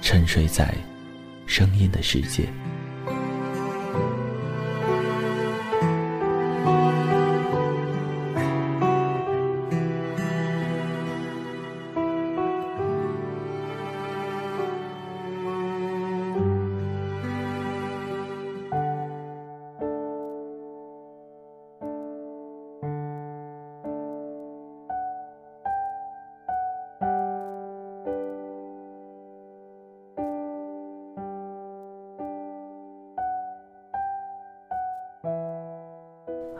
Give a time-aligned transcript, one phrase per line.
[0.00, 0.74] 沉睡在
[1.46, 2.48] 声音的世界。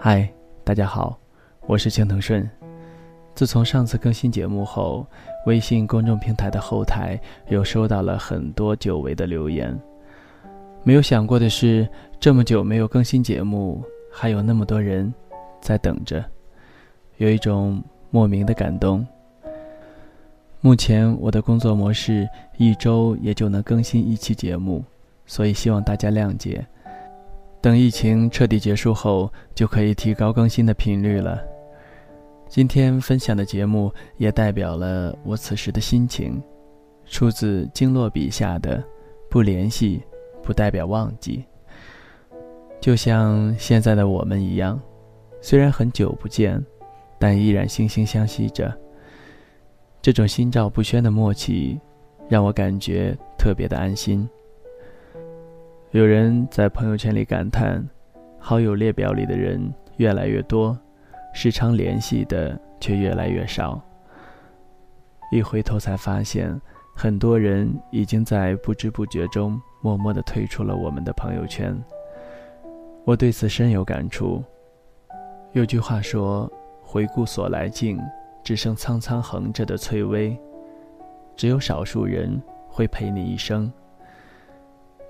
[0.03, 0.27] 嗨，
[0.65, 1.21] 大家好，
[1.67, 2.49] 我是青藤顺。
[3.35, 5.07] 自从上次更新节目后，
[5.45, 9.79] 微信公众平台的后台又收到了很多久违的留言。
[10.85, 11.87] 没有想过的是，
[12.19, 15.13] 这么久没有更新节目，还有那么多人
[15.61, 16.25] 在等着，
[17.19, 19.07] 有一种莫名的感动。
[20.63, 24.83] 目前我的工作模式一周也就能更新一期节目，
[25.27, 26.67] 所以希望大家谅解。
[27.63, 31.39] 等疫情彻底结束后，就可以提高更新的频率了。
[32.49, 36.43] 今天分享的节目也代表了我此时的心情，
[37.07, 38.83] 出自经络笔下的
[39.29, 40.03] “不联系，
[40.43, 41.45] 不代表忘记”。
[42.81, 44.81] 就像现在的我们一样，
[45.43, 46.65] 虽然很久不见，
[47.19, 48.75] 但依然惺惺相惜着。
[50.01, 51.79] 这种心照不宣的默契，
[52.27, 54.27] 让我感觉特别的安心。
[55.93, 57.85] 有人在朋友圈里感叹，
[58.39, 59.61] 好友列表里的人
[59.97, 60.79] 越来越多，
[61.35, 63.83] 时常联系的却越来越少。
[65.33, 66.57] 一回头才发现，
[66.95, 71.77] 很多人已经在不知不觉中默默地退出了我们的朋友圈。
[73.05, 74.45] 我对此深有感触。
[75.55, 76.49] 有句话说
[76.81, 78.01] ：“回顾所来径，
[78.45, 80.39] 只剩苍苍横着的翠微。”
[81.35, 83.73] 只有少数人会陪你一生。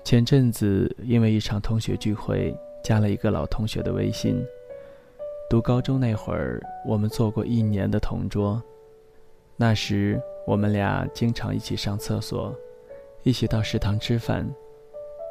[0.03, 4.43] 前阵子因为一场同学聚会，加了一个老同学的微信。
[5.49, 8.61] 读高中那会儿，我们做过一年的同桌。
[9.55, 12.53] 那时我们俩经常一起上厕所，
[13.23, 14.49] 一起到食堂吃饭。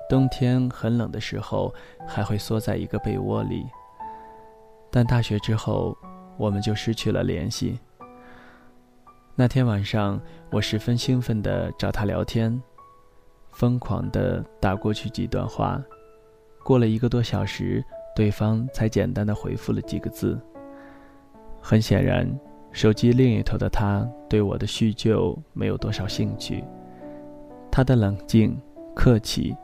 [0.08, 1.74] 冬天很冷的时候，
[2.06, 3.66] 还会缩在一个被窝里。
[4.90, 5.96] 但大学之后，
[6.36, 7.78] 我们就失去了联系。
[9.34, 10.20] 那天晚上，
[10.50, 12.60] 我十分兴奋地找他聊天。
[13.52, 15.82] 疯狂地打过去几段话，
[16.64, 17.84] 过了一个多小时，
[18.14, 20.38] 对方才简单的回复了几个字。
[21.60, 22.26] 很显然，
[22.72, 26.64] 手机另一头的他对我的叙旧没有多少兴趣。
[27.70, 28.58] 他的冷静、
[28.94, 29.54] 客气，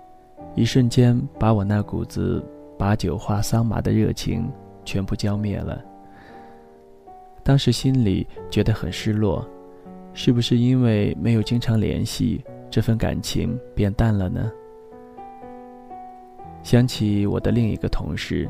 [0.54, 2.44] 一瞬间把我那股子
[2.78, 4.50] 把酒话桑麻的热情
[4.84, 5.82] 全部浇灭了。
[7.42, 9.48] 当时心里觉得很失落，
[10.12, 12.44] 是不是因为没有经常联系？
[12.70, 14.50] 这份感情变淡了呢。
[16.62, 18.48] 想起我的另一个同事，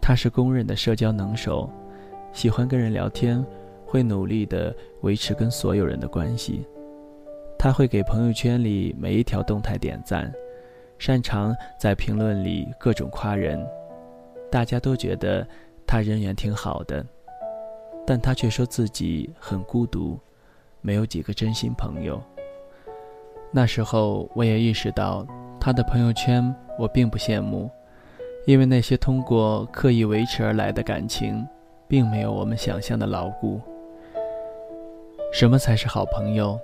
[0.00, 1.70] 他是公认的社交能手，
[2.32, 3.44] 喜欢跟人聊天，
[3.86, 6.66] 会努力的维持跟所有人的关系。
[7.58, 10.32] 他会给朋友圈里每一条动态点赞，
[10.98, 13.66] 擅长在评论里各种夸人，
[14.50, 15.46] 大家都觉得
[15.86, 17.04] 他人缘挺好的，
[18.06, 20.18] 但他却说自己很孤独，
[20.82, 22.22] 没有几个真心朋友。
[23.50, 25.26] 那时候，我也意识到，
[25.58, 27.70] 他的朋友圈我并不羡慕，
[28.46, 31.46] 因为那些通过刻意维持而来的感情，
[31.86, 33.60] 并没有我们想象的牢固。
[35.32, 36.58] 什么才是好朋友？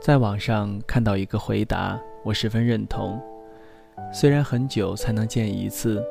[0.00, 3.20] 在网上看到一个回答，我十分认同。
[4.12, 6.04] 虽然很久才能见一次，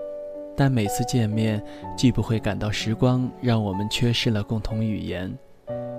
[0.56, 1.63] 但每次见面，
[1.96, 5.31] 既不会感到时光让我们缺失了共同语言，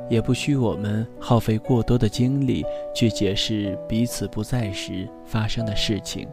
[0.08, 2.64] 也不需我们耗费过多的精力
[2.94, 6.28] 去解释彼此不在时发生的事情。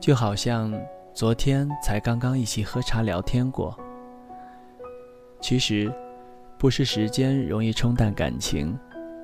[0.00, 0.72] 就好像
[1.12, 3.76] 昨天才刚刚一起喝茶聊天过。
[5.40, 5.92] 其实，
[6.58, 8.78] 不是时间容易冲淡感情，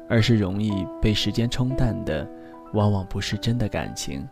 [0.09, 2.29] 而是容易被时间冲淡的，
[2.75, 4.29] 往往不是真的感情。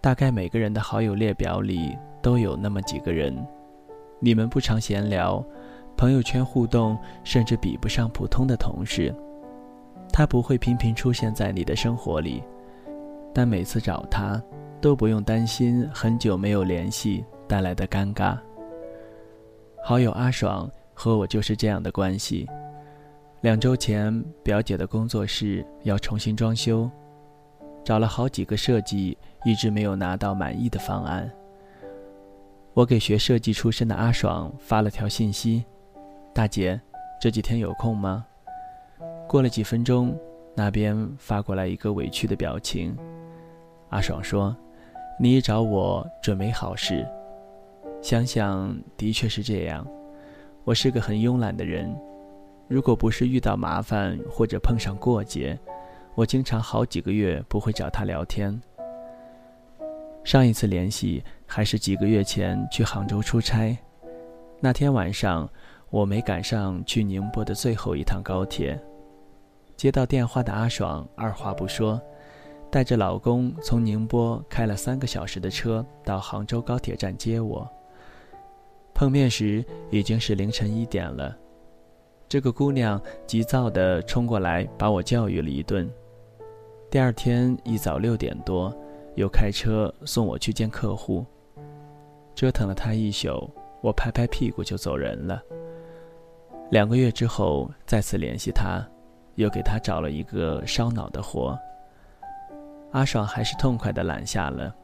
[0.00, 3.36] 大概每个人的好友列表里都有那么几个人，
[4.18, 5.44] 你们不常闲聊，
[6.00, 9.14] 朋友圈互动甚至比不上普通的同事。
[10.10, 12.42] 他不会频频出现在你的生活里，
[13.34, 14.42] 但每次找他，
[14.80, 18.38] 都不用担心很久没有联系带来的尴尬。
[19.84, 22.48] 好友阿爽和我就是这样的关系。
[23.42, 26.90] 两周前，表姐的工作室要重新装修。
[27.84, 31.30] 找了好几个设计，一直没有拿到满意的方案。
[32.72, 35.62] 我给学设计出身的阿爽发了条信息
[36.32, 36.80] ：“大姐，
[37.20, 38.24] 这几天有空吗？”
[39.28, 40.18] 过了几分钟，
[40.54, 42.96] 那边发过来一个委屈的表情。
[43.90, 44.56] 阿爽说
[45.20, 47.06] ：“你一找我准没好事。”
[48.02, 49.86] 想想的确是这样。
[50.64, 51.94] 我是个很慵懒的人，
[52.68, 55.58] 如果不是遇到麻烦或者碰上过节。
[56.16, 58.60] 我经常好几个月不会找他聊天。
[60.24, 63.76] 上一次联系还是几个月前去杭州出差，
[64.60, 65.48] 那天晚上
[65.90, 68.80] 我没赶上去宁波的最后一趟高铁。
[69.76, 72.00] 接到电话的阿爽二话不说，
[72.70, 77.68] 带着老公从宁波开了三个小时的车到杭州高铁站接我。
[78.94, 81.36] 碰面时已经是凌晨一点了，
[82.28, 85.90] 这个姑娘急躁地冲过来把我教育了一顿。
[86.90, 88.72] 第二天一早六点多，
[89.16, 91.24] 又开车送我去见客户。
[92.34, 93.50] 折腾了她一宿，
[93.80, 95.42] 我拍拍屁股就走人了。
[96.70, 98.80] 两个月之后再次联系他，
[99.34, 101.58] 又给他找了一个烧脑的活。
[102.92, 104.74] 阿爽还是痛快的揽下了。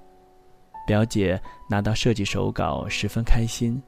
[0.85, 1.41] 表姐
[1.71, 3.81] 拿到设计手稿，十分开心，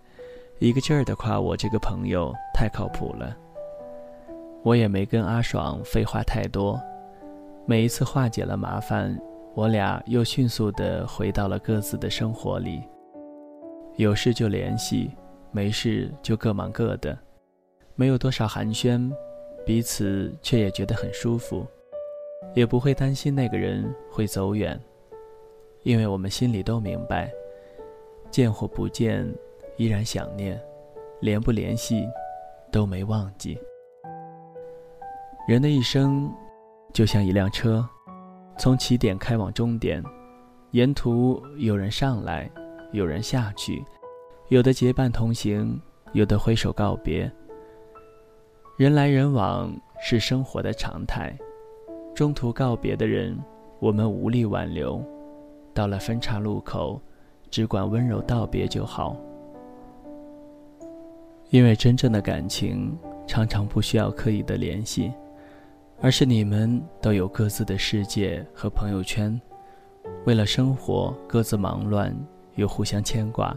[0.61, 3.37] 一个劲儿地夸我这个朋友太靠谱了。
[4.63, 6.81] 我也没跟阿爽废话太多。
[7.67, 9.17] 每一次化解了麻烦，
[9.55, 12.83] 我俩又迅速地回到了各自的生活里。
[13.97, 15.11] 有事就联系，
[15.51, 17.17] 没事就各忙各的，
[17.99, 19.13] 没有多少寒暄，
[19.67, 21.67] 彼此却也觉得很舒服，
[22.55, 24.81] 也不会担心那个人会走远，
[25.83, 27.29] 因为我们心里都明白，
[28.31, 29.29] 见或不见，
[29.77, 30.57] 依然想念；
[31.21, 32.07] 联不联系，
[32.71, 33.59] 都没忘记。
[35.49, 36.33] 人的一生。
[36.95, 37.87] 就像一辆车，
[38.57, 40.03] 从起点开往终点，
[40.71, 42.51] 沿途有人上来，
[42.93, 43.85] 有人下去，
[44.49, 45.79] 有的结伴同行，
[46.13, 47.31] 有的挥手告别。
[48.79, 51.37] 人来人往是生活的常态，
[52.15, 53.37] 中途告别的人，
[53.81, 55.03] 我们无力挽留，
[55.75, 57.03] 到了分岔路口，
[57.51, 59.17] 只管温柔道别就好。
[61.51, 62.97] 因为真正的感情，
[63.27, 65.13] 常常不需要刻意的联系。
[66.01, 69.41] 而是你们都有各自的世界和朋友圈，
[70.25, 72.17] 为了生活各自忙乱，
[72.55, 73.53] 又互相牵挂。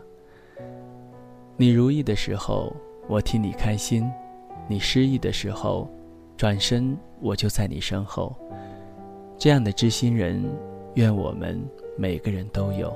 [1.57, 2.75] 你如意的时候，
[3.07, 4.10] 我替你开心；
[4.71, 5.89] 你失意的时候，
[6.37, 8.33] 转身我就在你身后。
[9.37, 10.49] 这样的知心人，
[10.93, 11.61] 愿我们
[11.97, 12.95] 每个人都有。